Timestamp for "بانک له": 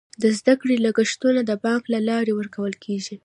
1.63-1.99